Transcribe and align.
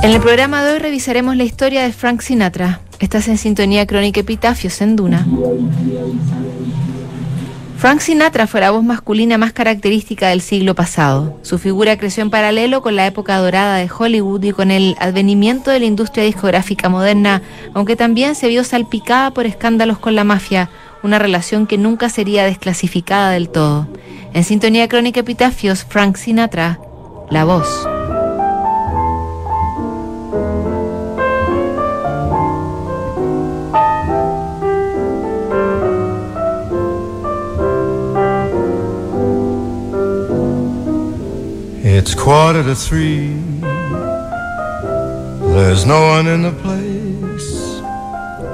En 0.00 0.12
el 0.12 0.20
programa 0.20 0.62
de 0.62 0.72
hoy 0.72 0.78
revisaremos 0.78 1.36
la 1.36 1.42
historia 1.42 1.82
de 1.82 1.92
Frank 1.92 2.20
Sinatra. 2.20 2.80
Estás 3.00 3.26
en 3.26 3.36
sintonía 3.36 3.84
crónica 3.84 4.20
Epitafios 4.20 4.80
en 4.80 4.94
Duna. 4.94 5.26
Frank 7.78 8.00
Sinatra 8.00 8.46
fue 8.46 8.60
la 8.60 8.70
voz 8.70 8.84
masculina 8.84 9.38
más 9.38 9.52
característica 9.52 10.28
del 10.28 10.40
siglo 10.40 10.76
pasado. 10.76 11.38
Su 11.42 11.58
figura 11.58 11.96
creció 11.98 12.22
en 12.22 12.30
paralelo 12.30 12.80
con 12.80 12.94
la 12.94 13.06
época 13.06 13.38
dorada 13.38 13.76
de 13.76 13.90
Hollywood 13.90 14.42
y 14.44 14.52
con 14.52 14.70
el 14.70 14.96
advenimiento 15.00 15.70
de 15.70 15.80
la 15.80 15.86
industria 15.86 16.24
discográfica 16.24 16.88
moderna, 16.88 17.42
aunque 17.74 17.96
también 17.96 18.36
se 18.36 18.48
vio 18.48 18.62
salpicada 18.62 19.32
por 19.32 19.46
escándalos 19.46 19.98
con 19.98 20.14
la 20.14 20.24
mafia, 20.24 20.70
una 21.02 21.18
relación 21.18 21.66
que 21.66 21.78
nunca 21.78 22.08
sería 22.08 22.44
desclasificada 22.44 23.30
del 23.30 23.48
todo. 23.48 23.88
En 24.32 24.44
sintonía 24.44 24.88
crónica 24.88 25.20
Epitafios, 25.20 25.84
Frank 25.84 26.16
Sinatra, 26.16 26.78
la 27.30 27.44
voz. 27.44 27.88
Quarter 42.28 42.62
to 42.62 42.74
three. 42.74 43.30
There's 45.54 45.86
no 45.86 46.12
one 46.12 46.28
in 46.28 46.42
the 46.42 46.52
place. 46.62 47.82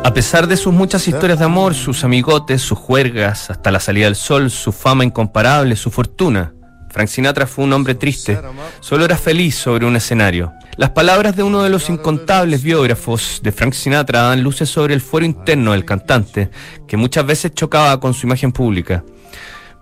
A 0.04 0.14
pesar 0.14 0.46
de 0.46 0.56
sus 0.56 0.72
muchas 0.72 1.08
historias 1.08 1.40
de 1.40 1.44
amor, 1.44 1.74
sus 1.74 2.04
amigotes, 2.04 2.62
sus 2.62 2.78
juergas, 2.78 3.50
hasta 3.50 3.72
la 3.72 3.80
salida 3.80 4.04
del 4.04 4.14
sol, 4.14 4.48
su 4.50 4.70
fama 4.70 5.02
incomparable, 5.02 5.74
su 5.74 5.90
fortuna, 5.90 6.54
Frank 6.90 7.08
Sinatra 7.08 7.48
fue 7.48 7.64
un 7.64 7.72
hombre 7.72 7.96
triste. 7.96 8.40
Solo 8.78 9.06
era 9.06 9.16
feliz 9.16 9.56
sobre 9.56 9.86
un 9.86 9.96
escenario. 9.96 10.52
Las 10.76 10.90
palabras 10.90 11.34
de 11.34 11.42
uno 11.42 11.64
de 11.64 11.70
los 11.70 11.90
incontables 11.90 12.62
biógrafos 12.62 13.40
de 13.42 13.50
Frank 13.50 13.72
Sinatra 13.72 14.22
dan 14.22 14.44
luces 14.44 14.68
sobre 14.68 14.94
el 14.94 15.00
fuero 15.00 15.26
interno 15.26 15.72
del 15.72 15.84
cantante, 15.84 16.48
que 16.86 16.96
muchas 16.96 17.26
veces 17.26 17.54
chocaba 17.54 17.98
con 17.98 18.14
su 18.14 18.28
imagen 18.28 18.52
pública. 18.52 19.02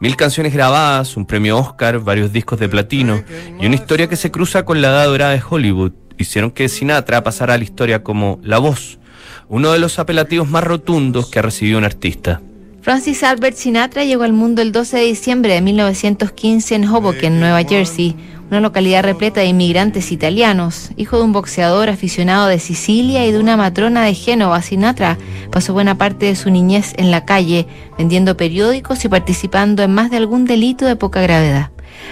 Mil 0.02 0.16
canciones 0.16 0.52
grabadas, 0.52 1.16
un 1.16 1.26
premio 1.26 1.56
Oscar, 1.56 2.00
varios 2.00 2.32
discos 2.32 2.58
de 2.58 2.68
platino 2.68 3.22
y 3.60 3.66
una 3.66 3.76
historia 3.76 4.08
que 4.08 4.16
se 4.16 4.32
cruza 4.32 4.64
con 4.64 4.82
la 4.82 4.88
edad 4.88 5.06
dorada 5.06 5.30
de 5.30 5.40
Hollywood 5.48 5.92
hicieron 6.18 6.50
que 6.50 6.68
Sinatra 6.68 7.22
pasara 7.22 7.54
a 7.54 7.56
la 7.56 7.62
historia 7.62 8.02
como 8.02 8.40
La 8.42 8.58
Voz, 8.58 8.98
uno 9.48 9.70
de 9.70 9.78
los 9.78 10.00
apelativos 10.00 10.48
más 10.48 10.64
rotundos 10.64 11.30
que 11.30 11.38
ha 11.38 11.42
recibido 11.42 11.78
un 11.78 11.84
artista. 11.84 12.40
Francis 12.82 13.22
Albert 13.22 13.56
Sinatra 13.56 14.02
llegó 14.02 14.24
al 14.24 14.32
mundo 14.32 14.60
el 14.60 14.72
12 14.72 14.96
de 14.96 15.04
diciembre 15.04 15.54
de 15.54 15.60
1915 15.60 16.74
en 16.74 16.88
Hoboken, 16.88 17.38
Nueva 17.38 17.62
Jersey, 17.62 18.16
una 18.50 18.60
localidad 18.60 19.04
repleta 19.04 19.38
de 19.38 19.46
inmigrantes 19.46 20.10
italianos. 20.10 20.90
Hijo 20.96 21.16
de 21.16 21.22
un 21.22 21.32
boxeador 21.32 21.88
aficionado 21.88 22.48
de 22.48 22.58
Sicilia 22.58 23.24
y 23.24 23.30
de 23.30 23.38
una 23.38 23.56
matrona 23.56 24.02
de 24.02 24.14
Génova, 24.14 24.60
Sinatra 24.62 25.16
pasó 25.52 25.72
buena 25.72 25.96
parte 25.96 26.26
de 26.26 26.34
su 26.34 26.50
niñez 26.50 26.92
en 26.96 27.12
la 27.12 27.24
calle, 27.24 27.68
vendiendo 27.98 28.36
periódicos 28.36 29.04
y 29.04 29.08
participando 29.08 29.84
en 29.84 29.94
más 29.94 30.10
de 30.10 30.16
algún 30.16 30.44
delito 30.44 30.84
de 30.84 30.96
poca 30.96 31.22
gravedad. 31.22 31.70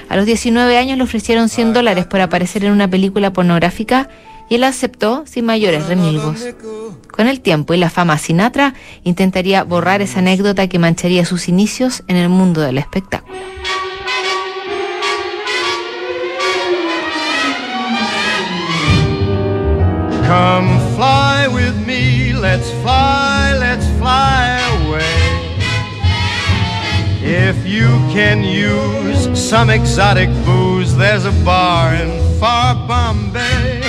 A 0.09 0.15
los 0.15 0.25
19 0.25 0.79
años 0.79 0.99
le 0.99 1.03
ofrecieron 1.03 1.49
100 1.49 1.73
dólares 1.73 2.07
por 2.07 2.21
aparecer 2.21 2.65
en 2.65 2.71
una 2.71 2.87
película 2.87 3.33
pornográfica 3.33 4.09
y 4.51 4.57
él 4.57 4.65
aceptó 4.65 5.23
sin 5.27 5.47
mayores 5.47 5.87
remilgos. 5.87 6.45
Con 7.11 7.29
el 7.29 7.41
tiempo 7.41 7.73
y 7.73 7.79
la 7.79 7.89
fama, 7.89 8.19
Sinatra 8.19 8.75
intentaría 9.05 9.63
borrar 9.63 10.03
esa 10.03 10.19
anécdota 10.19 10.67
que 10.67 10.79
mancharía 10.79 11.25
sus 11.25 11.49
inicios 11.49 12.03
en 12.09 12.17
el 12.17 12.29
mundo 12.29 12.61
del 12.61 12.77
espectáculo. 12.77 13.39
Come 20.27 20.79
fly 20.97 21.49
with 21.49 21.75
me, 21.87 22.33
let's 22.33 22.71
fly, 22.83 23.57
let's 23.59 23.87
fly 23.99 24.61
away. 24.85 25.01
If 27.23 27.67
you 27.67 27.87
can 28.13 28.43
use 28.43 29.29
some 29.35 29.71
exotic 29.71 30.29
booze, 30.45 30.97
there's 30.97 31.25
a 31.25 31.33
bar 31.45 31.95
in 31.95 32.11
far 32.41 32.75
Bombay. 32.89 33.70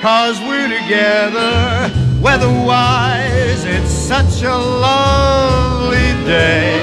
Cause 0.00 0.40
we're 0.40 0.68
together, 0.68 1.90
weatherwise, 2.22 3.64
it's 3.64 3.90
such 3.90 4.42
a 4.44 4.56
lovely 4.56 6.12
day. 6.24 6.78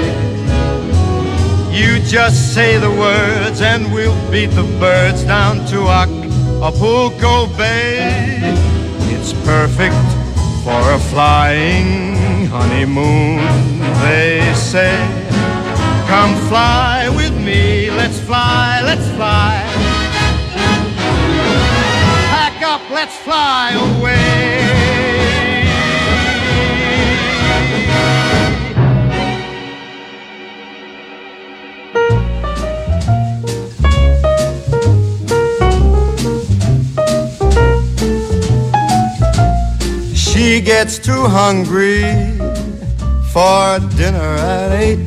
You 1.71 1.99
just 2.01 2.53
say 2.53 2.77
the 2.77 2.91
words 2.91 3.61
and 3.61 3.93
we'll 3.93 4.19
beat 4.29 4.47
the 4.47 4.63
birds 4.81 5.23
down 5.23 5.65
to 5.67 5.87
Acapulco 5.87 7.47
Bay. 7.55 8.37
It's 9.13 9.31
perfect 9.45 9.95
for 10.65 10.91
a 10.91 10.99
flying 10.99 12.47
honeymoon, 12.47 13.39
they 14.01 14.53
say. 14.55 14.93
Come 16.07 16.35
fly 16.49 17.07
with 17.15 17.33
me, 17.45 17.91
let's 17.91 18.19
fly, 18.19 18.81
let's 18.83 19.07
fly. 19.15 19.34
Let's 22.95 23.17
fly 23.17 23.71
away. 23.75 24.15
She 40.13 40.61
gets 40.61 40.99
too 40.99 41.27
hungry 41.27 42.03
for 43.33 43.79
dinner 43.97 44.35
at 44.39 44.71
eight. 44.71 44.99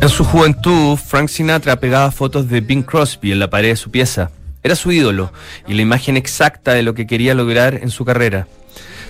En 0.00 0.08
su 0.08 0.24
juventud, 0.24 0.96
Frank 0.96 1.28
Sinatra 1.28 1.76
pegaba 1.76 2.10
fotos 2.10 2.48
de 2.48 2.60
Bing 2.60 2.84
Crosby 2.84 3.32
en 3.32 3.38
la 3.38 3.48
pared 3.48 3.70
de 3.70 3.76
su 3.76 3.90
pieza. 3.90 4.30
Era 4.62 4.74
su 4.74 4.92
ídolo 4.92 5.32
y 5.66 5.74
la 5.74 5.82
imagen 5.82 6.16
exacta 6.16 6.74
de 6.74 6.82
lo 6.82 6.94
que 6.94 7.06
quería 7.06 7.34
lograr 7.34 7.80
en 7.82 7.90
su 7.90 8.04
carrera. 8.04 8.46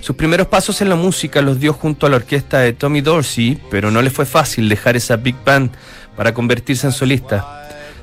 Sus 0.01 0.15
primeros 0.15 0.47
pasos 0.47 0.81
en 0.81 0.89
la 0.89 0.95
música 0.95 1.41
los 1.41 1.59
dio 1.59 1.73
junto 1.73 2.05
a 2.05 2.09
la 2.09 2.15
orquesta 2.17 2.59
de 2.59 2.73
Tommy 2.73 3.01
Dorsey, 3.01 3.59
pero 3.69 3.91
no 3.91 4.01
le 4.01 4.09
fue 4.09 4.25
fácil 4.25 4.69
dejar 4.69 4.95
esa 4.95 5.17
big 5.17 5.35
band 5.43 5.71
para 6.15 6.33
convertirse 6.33 6.87
en 6.87 6.93
solista. 6.93 7.55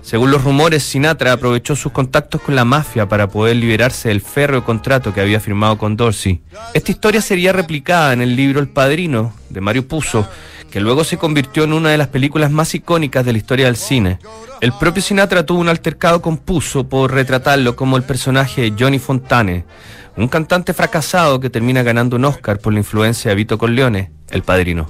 Según 0.03 0.31
los 0.31 0.45
rumores, 0.45 0.85
Sinatra 0.85 1.33
aprovechó 1.33 1.75
sus 1.75 1.91
contactos 1.91 2.41
con 2.41 2.55
la 2.55 2.65
mafia 2.65 3.09
para 3.09 3.29
poder 3.29 3.57
liberarse 3.57 4.09
del 4.09 4.21
férreo 4.21 4.63
contrato 4.63 5.13
que 5.13 5.21
había 5.21 5.41
firmado 5.41 5.79
con 5.79 5.97
Dorsey. 5.97 6.43
Esta 6.75 6.93
historia 6.93 7.21
sería 7.21 7.53
replicada 7.53 8.13
en 8.13 8.23
el 8.23 8.37
libro 8.37 8.61
El 8.61 8.69
Padrino, 8.69 9.35
de 9.49 9.61
Mario 9.61 9.89
Puzo, 9.89 10.29
que 10.77 10.83
luego 10.83 11.05
se 11.05 11.17
convirtió 11.17 11.65
en 11.65 11.73
una 11.73 11.89
de 11.89 11.97
las 11.97 12.09
películas 12.09 12.51
más 12.51 12.75
icónicas 12.75 13.25
de 13.25 13.33
la 13.33 13.39
historia 13.39 13.65
del 13.65 13.77
cine. 13.77 14.19
El 14.61 14.75
propio 14.75 15.03
Sinatra 15.03 15.47
tuvo 15.47 15.59
un 15.59 15.71
altercado 15.71 16.21
con 16.21 16.37
por 16.37 17.15
retratarlo 17.15 17.75
como 17.75 17.97
el 17.97 18.03
personaje 18.03 18.61
de 18.61 18.75
Johnny 18.79 18.99
Fontane, 18.99 19.65
un 20.19 20.29
cantante 20.29 20.75
fracasado 20.75 21.41
que 21.41 21.49
termina 21.49 21.83
ganando 21.83 22.17
un 22.17 22.27
Oscar 22.27 22.59
por 22.59 22.75
la 22.75 22.81
influencia 22.81 23.31
de 23.31 23.37
Vito 23.37 23.57
Corleone, 23.57 24.11
el 24.29 24.43
padrino. 24.43 24.87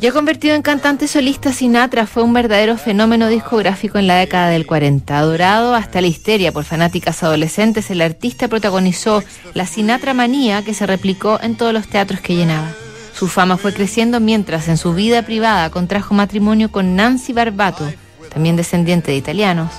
Ya 0.00 0.10
convertido 0.10 0.56
en 0.56 0.62
cantante 0.62 1.06
solista, 1.06 1.52
Sinatra 1.52 2.08
fue 2.08 2.24
un 2.24 2.32
verdadero 2.32 2.76
fenómeno 2.76 3.28
discográfico 3.28 3.96
en 4.00 4.08
la 4.08 4.16
década 4.16 4.48
del 4.48 4.66
40. 4.66 5.16
Adorado 5.16 5.76
hasta 5.76 6.00
la 6.00 6.08
histeria 6.08 6.50
por 6.50 6.64
fanáticas 6.64 7.22
adolescentes, 7.22 7.92
el 7.92 8.00
artista 8.00 8.48
protagonizó 8.48 9.22
la 9.54 9.66
Sinatra 9.66 10.14
manía 10.14 10.64
que 10.64 10.74
se 10.74 10.84
replicó 10.84 11.38
en 11.40 11.56
todos 11.56 11.72
los 11.72 11.86
teatros 11.86 12.18
que 12.18 12.34
llenaba. 12.34 12.72
Su 13.18 13.26
fama 13.26 13.56
fue 13.56 13.74
creciendo 13.74 14.20
mientras 14.20 14.68
en 14.68 14.76
su 14.76 14.94
vida 14.94 15.22
privada 15.22 15.70
contrajo 15.70 16.14
matrimonio 16.14 16.70
con 16.70 16.94
Nancy 16.94 17.32
Barbato, 17.32 17.84
también 18.32 18.54
descendiente 18.54 19.10
de 19.10 19.16
italianos. 19.16 19.72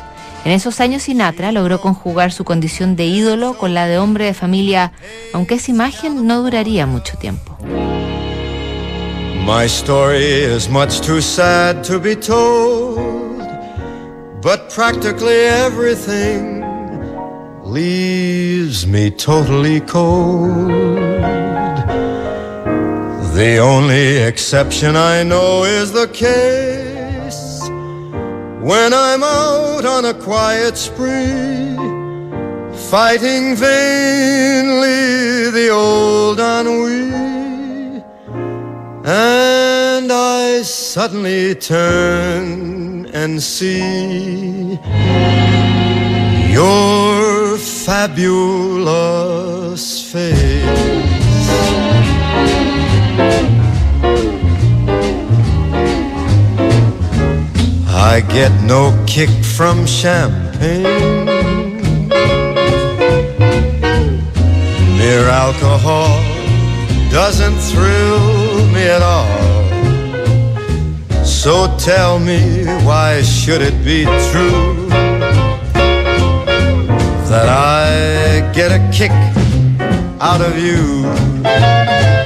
En 0.44 0.52
esos 0.52 0.82
años 0.82 1.04
Sinatra 1.04 1.54
logró 1.54 1.80
conjugar 1.80 2.34
su 2.34 2.44
condición 2.44 2.98
de 2.98 3.06
ídolo 3.06 3.58
con 3.58 3.74
la 3.74 3.88
de 3.88 3.98
hombre 3.98 4.26
de 4.26 4.34
familia, 4.34 4.92
aunque 5.32 5.56
esa 5.56 5.72
imagen 5.72 6.28
no 6.28 6.42
duraría 6.42 6.86
mucho 6.86 7.18
tiempo. 7.18 7.58
My 9.46 9.64
story 9.68 10.44
is 10.44 10.70
much 10.70 11.00
too 11.00 11.22
sad 11.22 11.82
to 11.84 11.98
be 11.98 12.18
told, 12.18 13.42
but 14.42 14.70
practically 14.76 15.46
everything 15.46 16.62
leaves 17.64 18.86
me 18.86 19.10
totally 19.10 19.80
cold. 19.80 21.09
The 23.40 23.58
only 23.60 24.18
exception 24.18 24.98
I 24.98 25.24
know 25.24 25.64
is 25.64 25.94
the 25.94 26.10
case 26.10 27.62
when 28.60 28.94
I'm 28.94 29.24
out 29.24 29.86
on 29.86 30.04
a 30.04 30.14
quiet 30.14 30.76
spree, 30.76 31.78
fighting 32.92 33.56
vainly 33.56 35.52
the 35.52 35.70
old 35.72 36.42
ennui. 36.42 38.04
And 39.06 40.12
I 40.12 40.62
suddenly 40.64 41.56
turn 41.56 43.06
and 43.14 43.42
see 43.42 44.78
your 46.52 47.58
fabulous 47.58 48.44
face. 50.12 50.99
I 58.02 58.22
get 58.22 58.54
no 58.64 58.96
kick 59.06 59.30
from 59.44 59.86
champagne. 59.86 60.84
Mere 64.98 65.28
alcohol 65.28 66.24
doesn't 67.12 67.58
thrill 67.58 68.66
me 68.68 68.84
at 68.84 69.02
all. 69.02 69.50
So 71.26 71.76
tell 71.78 72.20
me, 72.20 72.64
why 72.86 73.22
should 73.22 73.62
it 73.62 73.84
be 73.84 74.06
true 74.32 74.88
that 77.28 77.50
I 77.50 78.50
get 78.54 78.72
a 78.72 78.80
kick 78.98 79.12
out 80.22 80.40
of 80.40 80.58
you? 80.58 82.19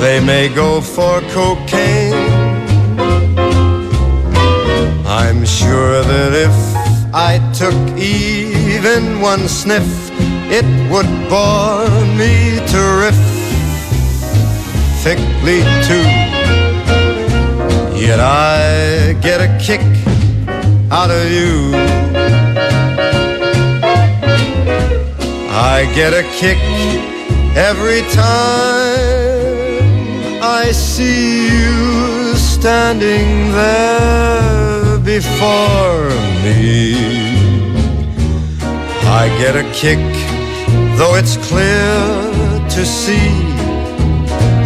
They 0.00 0.18
may 0.24 0.48
go 0.48 0.80
for 0.80 1.20
cocaine. 1.32 2.14
I'm 5.06 5.44
sure 5.44 6.02
that 6.02 6.32
if 6.32 6.56
I 7.14 7.38
took 7.52 7.74
even 7.98 9.20
one 9.20 9.48
sniff, 9.48 10.10
it 10.50 10.64
would 10.90 11.10
bore 11.28 11.88
me 12.20 12.58
terrifically 12.66 13.10
too. 15.88 16.08
Yet 17.98 18.20
I 18.20 19.16
get 19.20 19.40
a 19.40 19.48
kick 19.58 19.82
out 20.90 21.10
of 21.10 21.30
you. 21.30 21.74
I 25.52 25.90
get 25.94 26.12
a 26.14 26.22
kick 26.40 26.58
every 27.56 28.02
time 28.12 29.29
I 30.62 30.72
see 30.72 31.48
you 31.48 32.36
standing 32.36 33.50
there 33.52 34.98
before 34.98 36.10
me. 36.44 36.94
I 39.20 39.28
get 39.38 39.56
a 39.56 39.64
kick, 39.72 39.98
though 40.98 41.14
it's 41.16 41.38
clear 41.48 41.96
to 42.76 42.84
see 42.84 43.30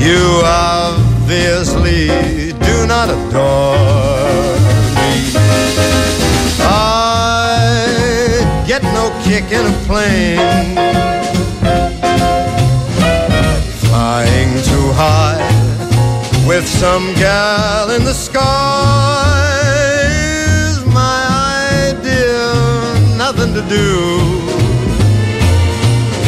you 0.05 0.43
obviously 0.45 2.09
do 2.69 2.87
not 2.89 3.09
adore 3.09 3.79
me. 4.99 5.15
I 6.59 8.43
get 8.67 8.83
no 8.99 9.13
kick 9.23 9.45
in 9.59 9.65
a 9.73 9.75
plane, 9.87 10.75
flying 13.87 14.51
too 14.65 14.91
high 15.01 15.44
with 16.47 16.67
some 16.69 17.15
gal 17.15 17.91
in 17.91 18.05
the 18.05 18.13
sky 18.13 18.43
is 20.69 20.85
my 20.87 21.23
idea, 21.89 23.17
nothing 23.17 23.55
to 23.55 23.63
do. 23.69 23.89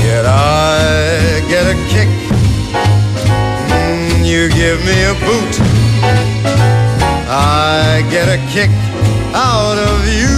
Yet 0.07 0.25
I 0.25 1.45
get 1.49 1.67
a 1.67 1.77
kick. 1.93 2.09
Mm, 3.69 4.25
you 4.25 4.49
give 4.49 4.79
me 4.87 4.97
a 5.05 5.15
boot. 5.27 5.55
I 7.29 8.07
get 8.11 8.29
a 8.29 8.39
kick 8.53 8.71
out 9.35 9.77
of 9.77 10.09
you. 10.09 10.36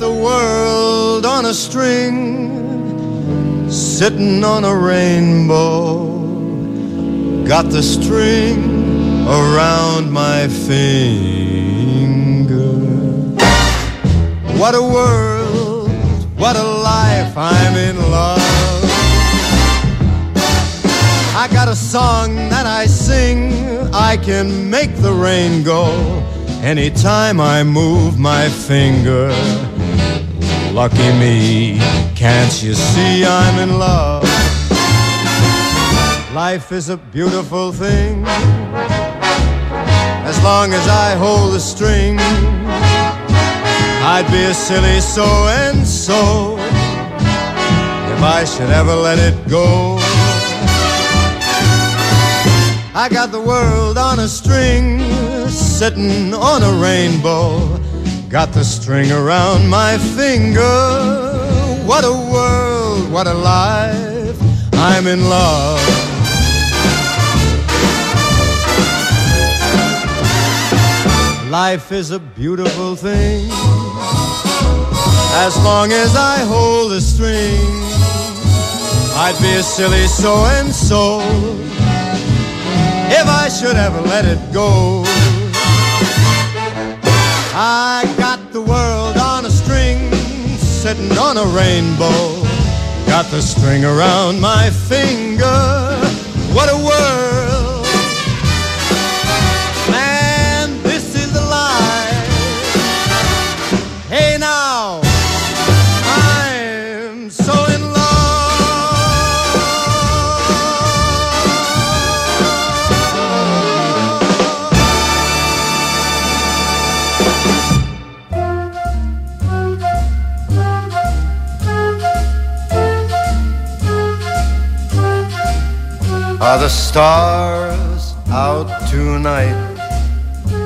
The 0.00 0.10
world 0.10 1.24
on 1.26 1.44
a 1.44 1.52
string, 1.52 3.70
sitting 3.70 4.42
on 4.42 4.64
a 4.64 4.74
rainbow. 4.74 6.08
Got 7.46 7.68
the 7.68 7.82
string 7.82 9.28
around 9.28 10.10
my 10.10 10.48
finger. 10.48 12.72
What 14.58 14.74
a 14.74 14.80
world, 14.80 15.90
what 16.38 16.56
a 16.56 16.64
life, 16.64 17.36
I'm 17.36 17.76
in 17.76 17.98
love. 18.10 18.40
I 21.36 21.46
got 21.52 21.68
a 21.68 21.76
song 21.76 22.36
that 22.48 22.64
I 22.64 22.86
sing, 22.86 23.52
I 23.92 24.16
can 24.16 24.70
make 24.70 24.96
the 24.96 25.12
rain 25.12 25.62
go 25.62 25.92
anytime 26.62 27.38
I 27.38 27.64
move 27.64 28.18
my 28.18 28.48
finger. 28.48 29.30
Lucky 30.72 31.10
me, 31.18 31.78
can't 32.14 32.62
you 32.62 32.74
see 32.74 33.24
I'm 33.24 33.58
in 33.58 33.76
love? 33.80 34.22
Life 36.32 36.70
is 36.70 36.88
a 36.88 36.96
beautiful 36.96 37.72
thing. 37.72 38.24
As 40.24 40.40
long 40.44 40.72
as 40.72 40.86
I 40.86 41.16
hold 41.16 41.54
the 41.54 41.58
string, 41.58 42.18
I'd 44.12 44.28
be 44.30 44.44
a 44.44 44.54
silly 44.54 45.00
so 45.00 45.24
and 45.48 45.84
so 45.84 46.56
if 48.14 48.22
I 48.22 48.44
should 48.44 48.70
ever 48.70 48.94
let 48.94 49.18
it 49.18 49.48
go. 49.48 49.96
I 52.94 53.08
got 53.10 53.32
the 53.32 53.40
world 53.40 53.98
on 53.98 54.20
a 54.20 54.28
string, 54.28 55.00
sitting 55.50 56.32
on 56.32 56.62
a 56.62 56.80
rainbow. 56.80 57.89
Got 58.30 58.52
the 58.52 58.62
string 58.62 59.10
around 59.10 59.68
my 59.68 59.98
finger. 59.98 60.62
What 61.84 62.04
a 62.04 62.12
world, 62.12 63.10
what 63.10 63.26
a 63.26 63.34
life. 63.34 64.38
I'm 64.74 65.08
in 65.08 65.28
love. 65.28 65.80
Life 71.50 71.90
is 71.90 72.12
a 72.12 72.20
beautiful 72.20 72.94
thing. 72.94 73.50
As 75.42 75.56
long 75.64 75.90
as 75.90 76.14
I 76.14 76.38
hold 76.46 76.92
the 76.92 77.00
string, 77.00 77.58
I'd 79.18 79.36
be 79.42 79.54
a 79.54 79.62
silly 79.64 80.06
so 80.06 80.44
and 80.60 80.72
so 80.72 81.18
if 83.10 83.26
I 83.26 83.48
should 83.48 83.74
ever 83.74 84.00
let 84.02 84.24
it 84.24 84.52
go. 84.52 85.19
I 87.62 88.10
got 88.16 88.54
the 88.54 88.62
world 88.62 89.18
on 89.18 89.44
a 89.44 89.50
string, 89.50 90.10
sitting 90.56 91.12
on 91.18 91.36
a 91.36 91.44
rainbow. 91.44 92.40
Got 93.06 93.26
the 93.30 93.42
string 93.42 93.84
around 93.84 94.40
my 94.40 94.70
finger. 94.70 95.44
What 96.54 96.70
a 96.70 96.76
world! 96.82 97.49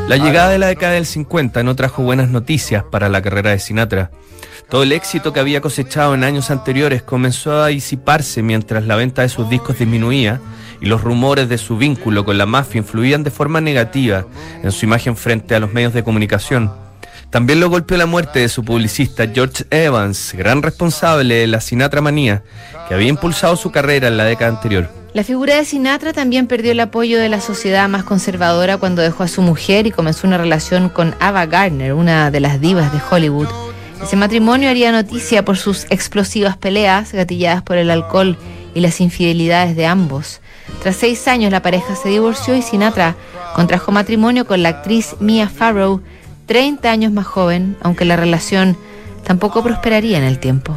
La 0.09 0.17
llegada 0.17 0.49
de 0.49 0.59
la 0.59 0.69
década 0.69 0.95
del 0.95 1.05
50 1.05 1.62
no 1.62 1.76
trajo 1.76 2.03
buenas 2.03 2.31
noticias 2.31 2.85
para 2.85 3.11
la 3.11 3.21
carrera 3.21 3.50
de 3.50 3.59
Sinatra. 3.59 4.11
Todo 4.71 4.83
el 4.83 4.93
éxito 4.93 5.35
que 5.35 5.41
había 5.41 5.61
cosechado 5.61 6.14
en 6.14 6.25
años 6.25 6.50
anteriores 6.50 7.03
comenzó 7.03 7.62
a 7.62 7.67
disiparse 7.67 8.43
mientras 8.43 8.87
la 8.87 8.97
venta 8.97 9.21
de 9.21 9.29
sus 9.29 9.50
discos 9.50 9.79
disminuía 9.79 10.41
y 10.81 10.87
los 10.87 11.03
rumores 11.03 11.50
de 11.50 11.59
su 11.59 11.76
vínculo 11.76 12.25
con 12.25 12.38
la 12.38 12.47
mafia 12.47 12.79
influían 12.79 13.23
de 13.23 13.31
forma 13.31 13.61
negativa 13.61 14.25
en 14.62 14.73
su 14.73 14.87
imagen 14.87 15.19
frente 15.19 15.55
a 15.55 15.61
los 15.61 15.75
medios 15.75 15.93
de 15.93 16.03
comunicación. 16.03 16.73
También 17.29 17.61
lo 17.61 17.69
golpeó 17.69 17.99
la 17.99 18.07
muerte 18.07 18.38
de 18.38 18.49
su 18.49 18.64
publicista 18.64 19.26
George 19.26 19.67
Evans, 19.69 20.33
gran 20.35 20.62
responsable 20.62 21.35
de 21.35 21.47
la 21.47 21.61
Sinatra 21.61 22.00
manía, 22.00 22.43
que 22.88 22.95
había 22.95 23.09
impulsado 23.09 23.57
su 23.57 23.71
carrera 23.71 24.09
en 24.09 24.17
la 24.17 24.25
década 24.25 24.50
anterior. 24.50 25.04
La 25.14 25.23
figura 25.23 25.54
de 25.54 25.64
Sinatra 25.64 26.12
también 26.12 26.49
perdió 26.49 26.73
el 26.73 26.80
apoyo 26.80 27.21
de 27.21 27.28
la 27.28 27.40
sociedad 27.40 27.88
más 27.88 28.02
conservadora 28.02 28.78
cuando 28.78 29.00
dejó 29.00 29.23
a 29.23 29.28
su 29.28 29.42
mujer 29.42 29.87
y 29.87 29.92
comenzó 29.92 30.26
una 30.26 30.38
relación 30.38 30.88
con 30.88 31.14
Ava 31.21 31.47
Gardner, 31.47 31.94
una 31.94 32.33
de 32.33 32.40
las 32.40 32.61
divas 32.61 32.92
de 32.92 32.99
Hollywood. 33.09 33.47
Ese 34.02 34.16
matrimonio 34.16 34.68
haría 34.68 34.90
noticia 34.90 35.44
por 35.44 35.56
sus 35.56 35.85
explosivas 35.88 36.56
peleas, 36.56 37.12
gatilladas 37.12 37.62
por 37.62 37.76
el 37.76 37.92
alcohol 37.92 38.37
y 38.75 38.80
las 38.80 39.00
infidelidades 39.00 39.76
de 39.76 39.87
ambos. 39.87 40.40
Tras 40.83 40.97
seis 40.97 41.28
años 41.28 41.52
la 41.52 41.62
pareja 41.62 41.94
se 41.94 42.09
divorció 42.09 42.56
y 42.56 42.62
Sinatra 42.62 43.14
contrajo 43.54 43.92
matrimonio 43.92 44.49
con 44.49 44.64
la 44.64 44.71
actriz 44.71 45.14
Mia 45.21 45.49
Farrow, 45.49 46.00
30 46.47 46.90
años 46.90 47.12
más 47.12 47.26
joven, 47.26 47.76
aunque 47.83 48.04
la 48.04 48.16
relación 48.16 48.76
tampoco 49.23 49.62
prosperaría 49.62 50.18
en 50.18 50.25
el 50.25 50.40
tiempo. 50.40 50.76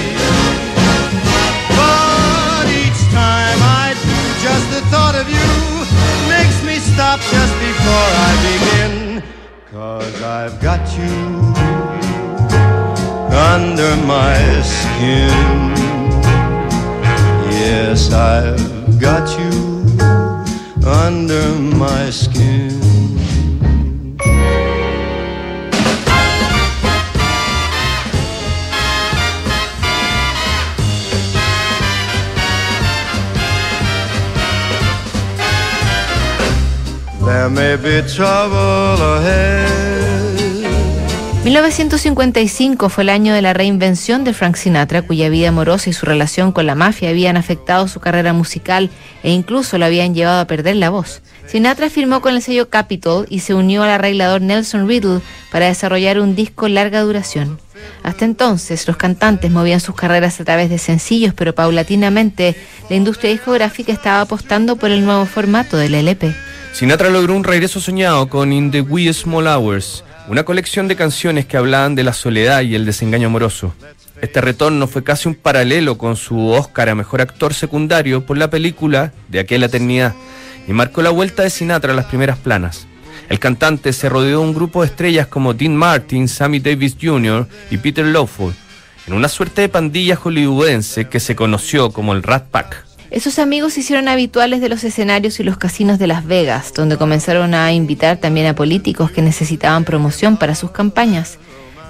I've 10.33 10.61
got 10.61 10.79
you 10.97 11.13
under 13.35 13.97
my 14.07 14.61
skin. 14.61 15.73
Yes, 17.51 18.13
I've 18.13 18.97
got 18.97 19.27
you 19.37 19.51
under 20.87 21.53
my 21.75 22.09
skin. 22.11 22.79
There 37.19 37.49
may 37.49 37.75
be 37.75 38.07
trouble 38.07 39.17
ahead. 39.17 39.90
1955 41.43 42.89
fue 42.89 43.01
el 43.01 43.09
año 43.09 43.33
de 43.33 43.41
la 43.41 43.53
reinvención 43.53 44.23
de 44.23 44.31
Frank 44.31 44.57
Sinatra, 44.57 45.01
cuya 45.01 45.27
vida 45.29 45.49
amorosa 45.49 45.89
y 45.89 45.93
su 45.93 46.05
relación 46.05 46.51
con 46.51 46.67
la 46.67 46.75
mafia 46.75 47.09
habían 47.09 47.35
afectado 47.35 47.87
su 47.87 47.99
carrera 47.99 48.31
musical 48.31 48.91
e 49.23 49.31
incluso 49.31 49.79
lo 49.79 49.85
habían 49.85 50.13
llevado 50.13 50.39
a 50.39 50.45
perder 50.45 50.75
la 50.75 50.91
voz. 50.91 51.23
Sinatra 51.47 51.89
firmó 51.89 52.21
con 52.21 52.35
el 52.35 52.43
sello 52.43 52.69
Capitol 52.69 53.25
y 53.27 53.39
se 53.39 53.55
unió 53.55 53.81
al 53.81 53.89
arreglador 53.89 54.41
Nelson 54.41 54.87
Riddle 54.87 55.21
para 55.51 55.65
desarrollar 55.65 56.19
un 56.19 56.35
disco 56.35 56.67
larga 56.67 57.01
duración. 57.01 57.59
Hasta 58.03 58.25
entonces, 58.25 58.87
los 58.87 58.97
cantantes 58.97 59.49
movían 59.49 59.79
sus 59.79 59.95
carreras 59.95 60.39
a 60.39 60.45
través 60.45 60.69
de 60.69 60.77
sencillos, 60.77 61.33
pero 61.33 61.55
paulatinamente 61.55 62.55
la 62.87 62.95
industria 62.95 63.31
discográfica 63.31 63.91
estaba 63.91 64.21
apostando 64.21 64.75
por 64.75 64.91
el 64.91 65.03
nuevo 65.03 65.25
formato 65.25 65.75
del 65.75 65.95
LP. 65.95 66.35
Sinatra 66.71 67.09
logró 67.09 67.35
un 67.35 67.43
regreso 67.43 67.81
soñado 67.81 68.29
con 68.29 68.53
In 68.53 68.69
the 68.69 68.81
Wee 68.81 69.11
Small 69.11 69.47
Hours, 69.47 70.03
una 70.31 70.45
colección 70.45 70.87
de 70.87 70.95
canciones 70.95 71.45
que 71.45 71.57
hablaban 71.57 71.93
de 71.93 72.05
la 72.05 72.13
soledad 72.13 72.61
y 72.61 72.73
el 72.73 72.85
desengaño 72.85 73.27
amoroso. 73.27 73.75
Este 74.21 74.39
retorno 74.39 74.87
fue 74.87 75.03
casi 75.03 75.27
un 75.27 75.35
paralelo 75.35 75.97
con 75.97 76.15
su 76.15 76.51
Oscar 76.51 76.87
a 76.87 76.95
Mejor 76.95 77.19
Actor 77.19 77.53
Secundario 77.53 78.25
por 78.25 78.37
la 78.37 78.49
película 78.49 79.11
De 79.27 79.41
aquella 79.41 79.65
eternidad 79.65 80.15
y 80.69 80.71
marcó 80.71 81.01
la 81.01 81.09
vuelta 81.09 81.43
de 81.43 81.49
Sinatra 81.49 81.91
a 81.91 81.95
las 81.97 82.05
primeras 82.05 82.37
planas. 82.37 82.87
El 83.27 83.39
cantante 83.39 83.91
se 83.91 84.07
rodeó 84.07 84.39
de 84.39 84.45
un 84.45 84.53
grupo 84.53 84.81
de 84.81 84.87
estrellas 84.87 85.27
como 85.27 85.53
Dean 85.53 85.75
Martin, 85.75 86.29
Sammy 86.29 86.59
Davis 86.59 86.95
Jr. 87.01 87.45
y 87.69 87.79
Peter 87.79 88.05
Lawford, 88.05 88.53
en 89.07 89.13
una 89.13 89.27
suerte 89.27 89.59
de 89.59 89.69
pandilla 89.69 90.15
hollywoodense 90.15 91.09
que 91.09 91.19
se 91.19 91.35
conoció 91.35 91.91
como 91.91 92.13
el 92.13 92.23
Rat 92.23 92.45
Pack. 92.45 92.85
Esos 93.11 93.39
amigos 93.39 93.73
se 93.73 93.81
hicieron 93.81 94.07
habituales 94.07 94.61
de 94.61 94.69
los 94.69 94.85
escenarios 94.85 95.41
y 95.41 95.43
los 95.43 95.57
casinos 95.57 95.99
de 95.99 96.07
Las 96.07 96.25
Vegas, 96.25 96.73
donde 96.73 96.95
comenzaron 96.95 97.53
a 97.53 97.73
invitar 97.73 98.15
también 98.15 98.47
a 98.47 98.55
políticos 98.55 99.11
que 99.11 99.21
necesitaban 99.21 99.83
promoción 99.83 100.37
para 100.37 100.55
sus 100.55 100.71
campañas. 100.71 101.37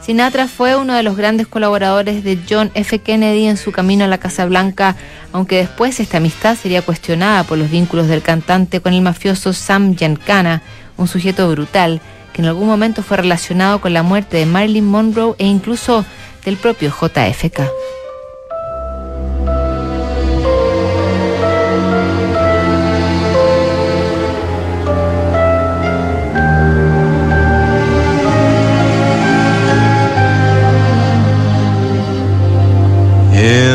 Sinatra 0.04 0.48
fue 0.48 0.76
uno 0.76 0.96
de 0.96 1.04
los 1.04 1.16
grandes 1.16 1.46
colaboradores 1.46 2.24
de 2.24 2.40
John 2.50 2.72
F. 2.74 2.98
Kennedy 2.98 3.46
en 3.46 3.58
su 3.58 3.72
camino 3.72 4.04
a 4.04 4.08
la 4.08 4.18
Casa 4.18 4.48
Blanca, 4.48 4.96
aunque 5.32 5.58
después 5.58 6.00
esta 6.00 6.18
amistad 6.18 6.58
sería 6.58 6.82
cuestionada 6.82 7.44
por 7.44 7.60
los 7.60 7.70
vínculos 7.70 8.08
del 8.08 8.24
cantante 8.24 8.82
con 8.82 8.96
el 8.96 9.04
mafioso 9.04 9.54
Sam 9.54 9.96
Giancana, 9.96 10.64
un 10.98 11.08
sujeto 11.08 11.48
brutal 11.52 12.02
que 12.34 12.42
en 12.42 12.48
algún 12.48 12.66
momento 12.66 13.04
fue 13.04 13.18
relacionado 13.18 13.80
con 13.80 13.94
la 13.94 14.02
muerte 14.02 14.38
de 14.38 14.48
Marilyn 14.48 14.86
Monroe 14.86 15.36
e 15.38 15.46
incluso 15.46 16.04
del 16.44 16.58
propio 16.58 16.90
JFK. 16.90 17.62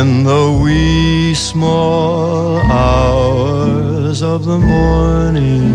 In 0.01 0.25
the 0.25 0.47
wee 0.63 1.33
small 1.33 2.59
hours 2.71 4.21
of 4.21 4.45
the 4.45 4.59
morning, 4.59 5.75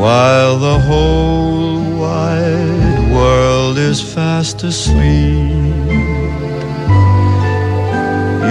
while 0.00 0.58
the 0.58 0.78
whole 0.78 1.98
wide 2.00 3.12
world 3.12 3.76
is 3.76 4.00
fast 4.00 4.62
asleep, 4.62 5.60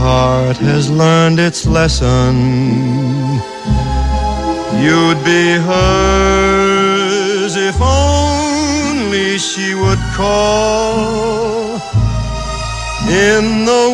heart 0.00 0.56
has 0.56 0.90
learned 0.90 1.38
its 1.38 1.66
lesson 1.66 2.34
you'd 4.84 5.22
be 5.32 5.44
hers 5.68 7.54
if 7.70 7.78
only 7.82 9.36
she 9.36 9.74
would 9.74 10.02
call 10.20 11.80
in 13.30 13.44
the 13.70 13.84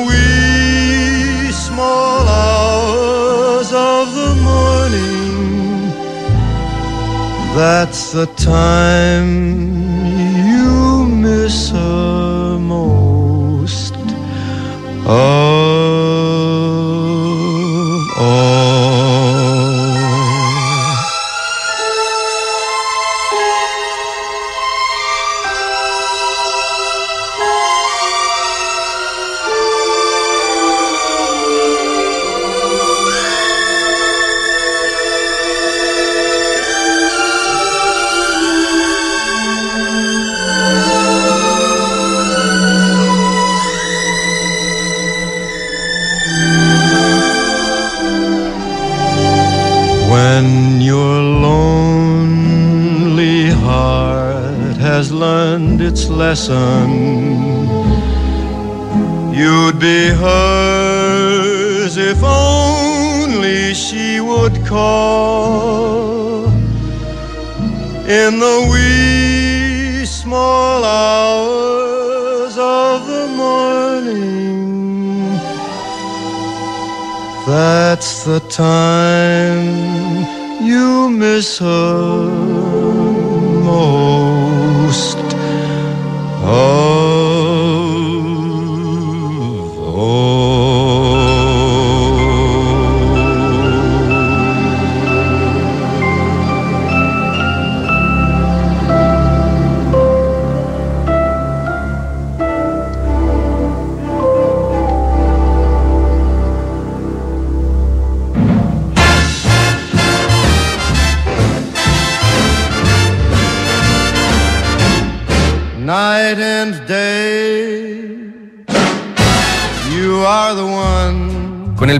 That's 7.54 8.12
the 8.12 8.26
time 8.36 9.28
you 10.48 11.04
miss 11.06 11.68
her 11.68 12.58
most. 12.58 13.94
Of 15.04 16.01
lesson, 56.24 56.88
you'd 59.34 59.78
be 59.80 60.02
hers 60.22 61.96
if 61.96 62.22
only 62.22 63.74
she 63.74 64.20
would 64.20 64.54
call 64.64 66.46
in 68.22 68.30
the 68.46 68.58
wee 68.70 70.06
small 70.06 70.84
hours 70.84 72.54
of 72.56 72.96
the 73.12 73.26
morning. 73.42 74.42
That's 77.46 78.12
the 78.24 78.40
time 78.48 79.66
you 80.70 81.10
miss 81.10 81.58
her 81.58 82.30
most. 83.70 85.21
Oh. 86.54 86.81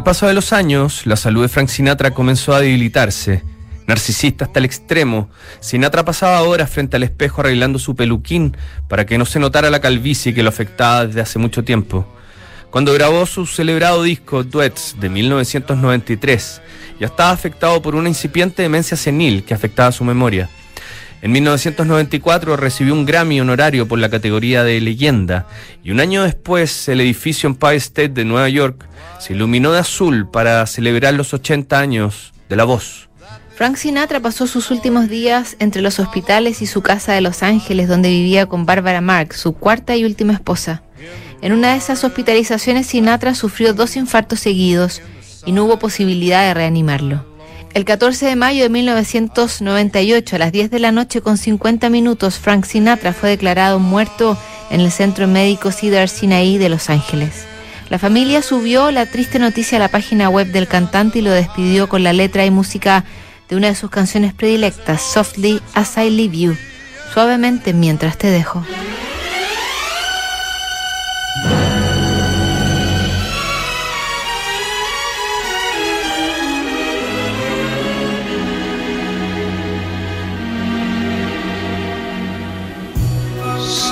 El 0.03 0.05
paso 0.05 0.27
de 0.27 0.35
los 0.35 0.53
años, 0.53 1.07
la 1.07 1.15
salud 1.15 1.43
de 1.43 1.49
Frank 1.49 1.69
Sinatra 1.69 2.11
comenzó 2.11 2.53
a 2.55 2.61
debilitarse. 2.61 3.45
Narcisista 3.87 4.47
hasta 4.47 4.59
el 4.59 4.65
extremo, 4.65 5.31
Sinatra 5.61 6.05
pasaba 6.05 6.43
horas 6.43 6.69
frente 6.71 6.97
al 6.97 7.05
espejo 7.05 7.41
arreglando 7.41 7.79
su 7.79 7.95
peluquín 7.95 8.57
para 8.89 9.07
que 9.07 9.17
no 9.17 9.25
se 9.25 9.39
notara 9.39 9.71
la 9.71 9.81
calvicie 9.81 10.35
que 10.35 10.43
lo 10.43 10.49
afectaba 10.49 11.07
desde 11.07 11.21
hace 11.21 11.39
mucho 11.39 11.63
tiempo. 11.63 12.05
Cuando 12.73 12.93
grabó 12.93 13.27
su 13.27 13.47
celebrado 13.47 14.03
disco 14.03 14.43
Duets 14.43 14.97
de 14.99 15.09
1993, 15.09 16.61
ya 16.99 17.07
estaba 17.07 17.31
afectado 17.31 17.81
por 17.81 17.95
una 17.95 18.09
incipiente 18.09 18.63
demencia 18.63 18.97
senil 18.97 19.45
que 19.45 19.55
afectaba 19.55 19.93
su 19.93 20.03
memoria. 20.03 20.51
En 21.23 21.31
1994 21.31 22.57
recibió 22.57 22.93
un 22.93 23.07
Grammy 23.07 23.41
honorario 23.41 23.87
por 23.87 24.01
la 24.01 24.11
categoría 24.11 24.65
de 24.65 24.81
leyenda 24.81 25.47
y 25.85 25.93
un 25.93 26.01
año 26.01 26.25
después 26.25 26.89
el 26.89 27.01
edificio 27.01 27.47
Empire 27.49 27.77
State 27.77 28.09
de 28.09 28.25
Nueva 28.25 28.49
York 28.49 28.89
se 29.21 29.33
iluminó 29.33 29.71
de 29.71 29.79
azul 29.79 30.29
para 30.29 30.67
celebrar 30.67 31.15
los 31.15 31.33
80 31.33 31.79
años 31.79 32.33
de 32.49 32.57
la 32.57 32.65
voz. 32.65 33.09
Frank 33.55 33.77
Sinatra 33.77 34.19
pasó 34.19 34.49
sus 34.49 34.73
últimos 34.73 35.09
días 35.09 35.55
entre 35.61 35.81
los 35.81 36.01
hospitales 36.01 36.61
y 36.61 36.67
su 36.67 36.83
casa 36.83 37.13
de 37.13 37.21
Los 37.21 37.45
Ángeles 37.45 37.87
donde 37.87 38.09
vivía 38.09 38.47
con 38.47 38.67
Barbara 38.67 39.01
Mark, 39.01 39.35
su 39.35 39.53
cuarta 39.53 39.95
y 39.95 40.05
última 40.05 40.33
esposa. 40.33 40.83
En 41.41 41.53
una 41.53 41.71
de 41.71 41.77
esas 41.77 42.03
hospitalizaciones, 42.03 42.89
Sinatra 42.89 43.37
sufrió 43.37 43.75
dos 43.75 43.95
infartos 43.95 44.41
seguidos 44.41 45.01
y 45.47 45.53
no 45.53 45.67
hubo 45.67 45.79
posibilidad 45.79 46.49
de 46.49 46.55
reanimarlo. 46.55 47.32
El 47.75 47.87
14 47.87 48.27
de 48.27 48.37
mayo 48.37 48.65
de 48.65 48.69
1998, 48.69 50.37
a 50.37 50.39
las 50.39 50.53
10 50.53 50.71
de 50.71 50.79
la 50.79 50.93
noche 50.93 51.23
con 51.23 51.39
50 51.39 51.89
minutos, 51.89 52.39
Frank 52.39 52.67
Sinatra 52.67 53.15
fue 53.15 53.31
declarado 53.31 53.79
muerto 53.79 54.37
en 54.71 54.83
el 54.83 54.93
Centro 54.93 55.27
Médico 55.27 55.73
Cedar 55.73 56.11
Sinai 56.11 56.59
de 56.59 56.69
Los 56.69 56.91
Ángeles. 56.91 57.47
La 57.89 57.99
familia 57.99 58.43
subió 58.43 58.91
la 58.91 59.07
triste 59.07 59.39
noticia 59.39 59.79
a 59.79 59.81
la 59.81 59.89
página 59.89 60.29
web 60.29 60.49
del 60.49 60.69
cantante 60.69 61.21
y 61.21 61.23
lo 61.23 61.31
despidió 61.31 61.89
con 61.89 62.03
la 62.03 62.13
letra 62.13 62.45
y 62.45 62.51
música 62.51 63.05
de 63.49 63.57
una 63.57 63.69
de 63.69 63.75
sus 63.75 63.89
canciones 63.89 64.35
predilectas, 64.35 65.01
Softly 65.01 65.63
As 65.73 65.97
I 65.97 66.11
Leave 66.11 66.37
You, 66.37 66.57
suavemente 67.15 67.73
mientras 67.73 68.19
te 68.19 68.29
dejo. 68.29 68.63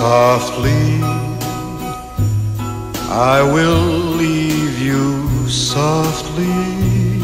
Softly, 0.01 1.03
I 3.11 3.43
will 3.43 3.85
leave 4.17 4.79
you 4.81 5.47
softly. 5.47 7.21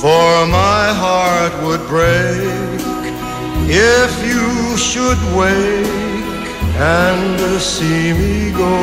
For 0.00 0.46
my 0.46 0.84
heart 1.02 1.52
would 1.64 1.84
break 1.88 2.80
if 3.66 4.12
you 4.24 4.76
should 4.76 5.18
wake 5.34 6.46
and 6.78 7.60
see 7.60 8.12
me 8.12 8.52
go. 8.52 8.78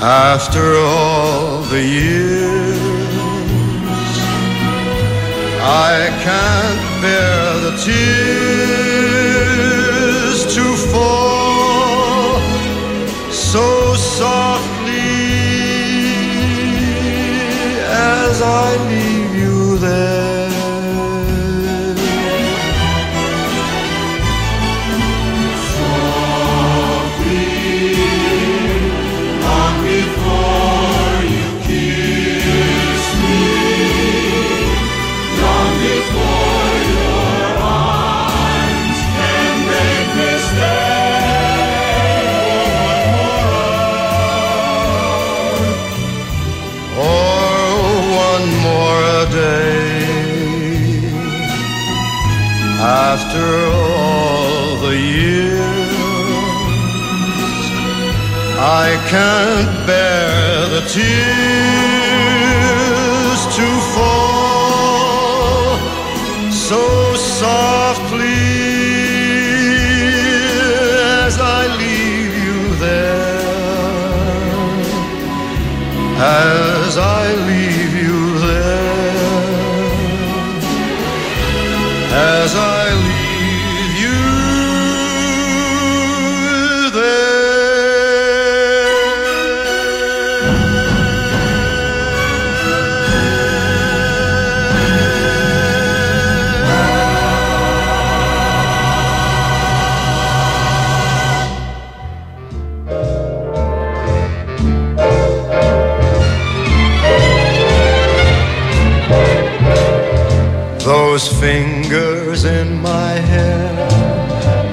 After 0.00 0.64
all 0.76 1.62
the 1.74 1.82
years 2.00 2.82
I 5.90 5.96
can't 6.26 6.84
bear 7.02 7.40
the 7.66 7.72
tears 7.84 8.21
After 53.34 53.64
all 53.72 54.76
the 54.76 54.94
years, 54.94 55.56
I 58.58 59.02
can't 59.08 59.86
bear 59.86 60.68
the 60.68 60.86
tears 60.86 61.81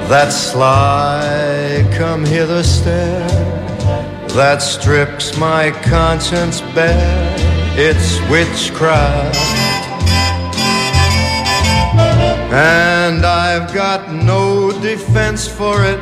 that 0.09 0.29
sly 0.29 1.87
come 1.95 2.25
hither 2.25 2.63
stare, 2.63 3.27
that 4.29 4.57
strips 4.57 5.37
my 5.37 5.69
conscience 5.83 6.61
bare, 6.73 7.35
it's 7.77 8.19
witchcraft. 8.27 9.37
And 12.51 13.23
I've 13.23 13.71
got 13.71 14.11
no 14.11 14.71
defense 14.81 15.47
for 15.47 15.85
it, 15.85 15.99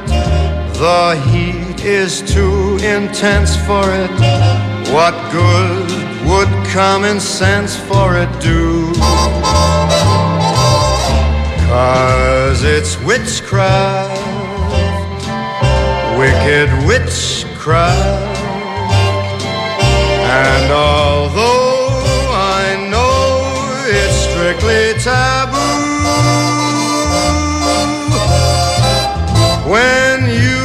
the 0.77 1.21
heat 1.29 1.83
is 1.83 2.21
too 2.21 2.77
intense 2.77 3.57
for 3.57 3.83
it. 3.91 4.11
What 4.93 5.15
good 5.33 5.91
would 6.25 6.47
common 6.67 7.19
sense 7.19 7.75
for 7.75 8.15
it 8.15 8.31
do? 8.39 9.96
Cause 11.77 12.63
it's 12.63 12.99
witchcraft, 13.01 14.19
wicked 16.17 16.69
witchcraft. 16.87 18.39
And 20.41 20.71
although 20.71 21.89
I 22.33 22.87
know 22.89 23.29
it's 23.85 24.17
strictly 24.27 24.99
taboo, 25.03 25.77
when 29.69 30.25
you 30.45 30.63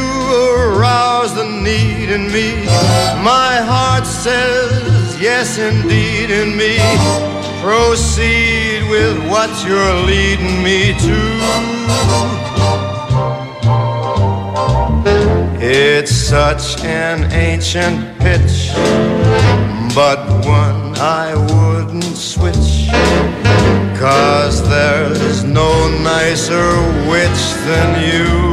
arouse 0.57 1.35
the 1.35 1.45
need 1.45 2.09
in 2.09 2.25
me, 2.31 2.65
my 3.21 3.61
heart 3.71 4.07
says 4.07 5.21
yes 5.21 5.59
indeed 5.59 6.31
in 6.31 6.57
me. 6.57 6.79
Proceed 7.61 8.52
with 8.93 9.17
what 9.27 9.49
you're 9.65 9.95
leading 10.05 10.61
me 10.61 10.93
to. 11.05 11.19
It's 15.59 16.11
such 16.11 16.79
an 16.83 17.31
ancient 17.31 17.97
pitch, 18.19 18.69
but 19.95 20.19
one 20.45 20.95
I 21.23 21.33
wouldn't 21.53 22.15
switch. 22.33 22.89
Cause 23.99 24.61
there's 24.69 25.43
no 25.43 25.71
nicer 26.03 26.69
witch 27.09 27.43
than 27.67 27.89
you. 28.07 28.52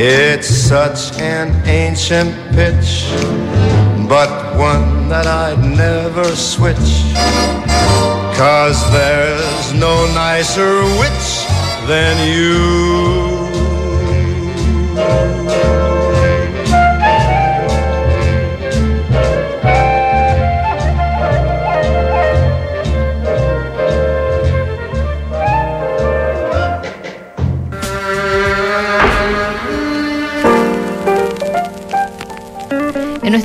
It's 0.00 0.46
such 0.46 1.18
an 1.18 1.50
ancient 1.66 2.32
pitch, 2.54 3.02
but 4.08 4.30
one 4.56 5.08
that 5.08 5.26
I'd 5.26 5.58
never 5.58 6.36
switch. 6.36 6.76
Cause 8.38 8.78
there's 8.92 9.74
no 9.74 10.06
nicer 10.14 10.82
witch 11.00 11.46
than 11.88 12.14
you. 12.32 13.27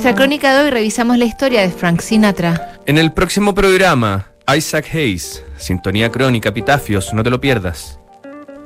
Nuestra 0.04 0.22
crónica 0.22 0.52
de 0.52 0.64
hoy 0.64 0.70
revisamos 0.70 1.16
la 1.16 1.24
historia 1.24 1.62
de 1.62 1.70
Frank 1.70 2.02
Sinatra. 2.02 2.74
En 2.84 2.98
el 2.98 3.14
próximo 3.14 3.54
programa, 3.54 4.26
Isaac 4.54 4.84
Hayes, 4.92 5.42
Sintonía 5.56 6.12
Crónica, 6.12 6.50
Epitafios, 6.50 7.14
no 7.14 7.22
te 7.22 7.30
lo 7.30 7.40
pierdas. 7.40 7.98